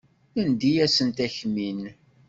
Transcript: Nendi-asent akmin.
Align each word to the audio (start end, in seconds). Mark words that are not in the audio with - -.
Nendi-asent 0.39 1.17
akmin. 1.27 1.79